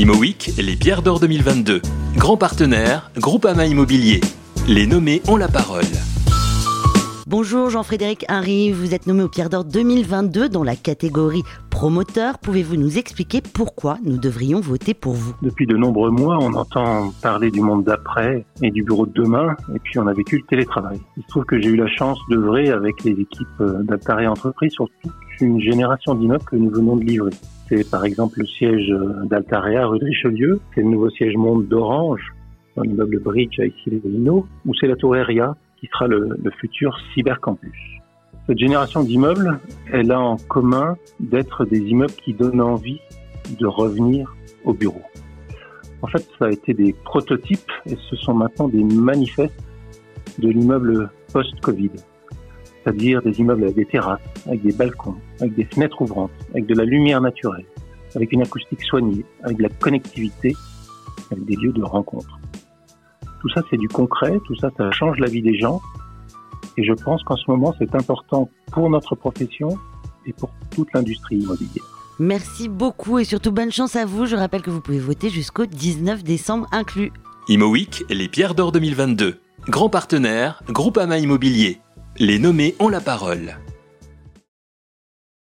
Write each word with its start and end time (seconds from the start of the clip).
ImoWeek, 0.00 0.52
les 0.56 0.76
pierres 0.76 1.02
d'or 1.02 1.20
2022. 1.20 1.82
Grand 2.16 2.38
partenaire, 2.38 3.10
Groupama 3.18 3.66
Immobilier. 3.66 4.22
Les 4.66 4.86
nommés 4.86 5.20
ont 5.28 5.36
la 5.36 5.46
parole. 5.46 5.84
Bonjour 7.26 7.68
Jean-Frédéric 7.68 8.24
Harry, 8.26 8.72
vous 8.72 8.94
êtes 8.94 9.06
nommé 9.06 9.22
au 9.22 9.28
Pierre 9.28 9.50
d'Or 9.50 9.66
2022 9.66 10.48
dans 10.48 10.64
la 10.64 10.74
catégorie 10.74 11.42
promoteur. 11.80 12.38
Pouvez-vous 12.38 12.76
nous 12.76 12.98
expliquer 12.98 13.40
pourquoi 13.40 13.96
nous 14.04 14.18
devrions 14.18 14.60
voter 14.60 14.92
pour 14.92 15.14
vous 15.14 15.34
Depuis 15.40 15.66
de 15.66 15.78
nombreux 15.78 16.10
mois, 16.10 16.36
on 16.38 16.52
entend 16.52 17.10
parler 17.22 17.50
du 17.50 17.62
monde 17.62 17.84
d'après 17.84 18.44
et 18.60 18.70
du 18.70 18.82
bureau 18.82 19.06
de 19.06 19.14
demain, 19.14 19.56
et 19.74 19.78
puis 19.78 19.98
on 19.98 20.06
a 20.06 20.12
vécu 20.12 20.36
le 20.36 20.42
télétravail. 20.42 21.00
Il 21.16 21.22
se 21.22 21.28
trouve 21.28 21.46
que 21.46 21.58
j'ai 21.58 21.70
eu 21.70 21.76
la 21.76 21.86
chance 21.86 22.18
d'œuvrer 22.28 22.68
avec 22.68 23.02
les 23.04 23.12
équipes 23.12 23.62
d'Altaria 23.84 24.30
Entreprise 24.30 24.72
sur 24.72 24.90
toute 25.02 25.12
une 25.40 25.58
génération 25.58 26.14
d'immeubles 26.14 26.44
que 26.44 26.56
nous 26.56 26.68
venons 26.68 26.96
de 26.98 27.04
livrer. 27.04 27.32
C'est 27.70 27.90
par 27.90 28.04
exemple 28.04 28.40
le 28.40 28.46
siège 28.46 28.92
d'Altaria 29.24 29.86
rue 29.86 30.00
de 30.00 30.04
Richelieu, 30.04 30.60
c'est 30.74 30.82
le 30.82 30.88
nouveau 30.88 31.08
siège 31.08 31.34
Monde 31.36 31.66
d'Orange, 31.66 32.34
dans 32.76 32.82
l'immeuble 32.82 33.20
Bridge 33.20 33.58
à 33.58 33.64
Issy-les-Moulineaux, 33.64 34.44
ou 34.66 34.74
c'est 34.74 34.86
la 34.86 34.96
tour 34.96 35.16
Eria, 35.16 35.56
qui 35.78 35.86
sera 35.86 36.08
le, 36.08 36.36
le 36.44 36.50
futur 36.60 36.94
cybercampus. 37.14 37.99
Cette 38.50 38.58
génération 38.58 39.04
d'immeubles, 39.04 39.60
elle 39.92 40.10
a 40.10 40.18
en 40.18 40.36
commun 40.36 40.96
d'être 41.20 41.64
des 41.64 41.78
immeubles 41.78 42.14
qui 42.14 42.34
donnent 42.34 42.60
envie 42.60 42.98
de 43.60 43.64
revenir 43.64 44.34
au 44.64 44.72
bureau. 44.72 45.02
En 46.02 46.08
fait, 46.08 46.28
ça 46.36 46.46
a 46.46 46.50
été 46.50 46.74
des 46.74 46.92
prototypes 46.92 47.70
et 47.86 47.94
ce 48.10 48.16
sont 48.16 48.34
maintenant 48.34 48.66
des 48.66 48.82
manifestes 48.82 49.54
de 50.40 50.48
l'immeuble 50.48 51.12
post-Covid. 51.32 51.92
C'est-à-dire 52.82 53.22
des 53.22 53.38
immeubles 53.38 53.62
avec 53.62 53.76
des 53.76 53.86
terrasses, 53.86 54.18
avec 54.46 54.62
des 54.62 54.72
balcons, 54.72 55.14
avec 55.40 55.54
des 55.54 55.66
fenêtres 55.66 56.02
ouvrantes, 56.02 56.32
avec 56.50 56.66
de 56.66 56.74
la 56.74 56.84
lumière 56.84 57.20
naturelle, 57.20 57.66
avec 58.16 58.32
une 58.32 58.42
acoustique 58.42 58.82
soignée, 58.82 59.24
avec 59.44 59.58
de 59.58 59.62
la 59.62 59.68
connectivité, 59.68 60.56
avec 61.30 61.44
des 61.44 61.54
lieux 61.54 61.72
de 61.72 61.84
rencontre. 61.84 62.40
Tout 63.42 63.48
ça, 63.50 63.62
c'est 63.70 63.76
du 63.76 63.86
concret, 63.86 64.40
tout 64.44 64.56
ça, 64.56 64.70
ça 64.76 64.90
change 64.90 65.20
la 65.20 65.28
vie 65.28 65.40
des 65.40 65.56
gens. 65.56 65.80
Et 66.76 66.84
je 66.84 66.92
pense 66.92 67.22
qu'en 67.24 67.36
ce 67.36 67.44
moment, 67.48 67.74
c'est 67.78 67.94
important 67.94 68.50
pour 68.72 68.88
notre 68.90 69.14
profession 69.14 69.78
et 70.26 70.32
pour 70.32 70.50
toute 70.70 70.88
l'industrie 70.94 71.36
immobilière. 71.36 71.84
Merci 72.18 72.68
beaucoup 72.68 73.18
et 73.18 73.24
surtout 73.24 73.50
bonne 73.50 73.72
chance 73.72 73.96
à 73.96 74.04
vous. 74.04 74.26
Je 74.26 74.36
rappelle 74.36 74.62
que 74.62 74.70
vous 74.70 74.82
pouvez 74.82 74.98
voter 74.98 75.30
jusqu'au 75.30 75.66
19 75.66 76.22
décembre 76.22 76.66
inclus. 76.70 77.12
ImoWeek, 77.48 78.04
les 78.10 78.28
pierres 78.28 78.54
d'or 78.54 78.72
2022. 78.72 79.40
Grand 79.68 79.88
partenaire, 79.88 80.62
Groupama 80.68 81.18
Immobilier. 81.18 81.80
Les 82.18 82.38
nommés 82.38 82.74
ont 82.78 82.88
la 82.88 83.00
parole. 83.00 83.56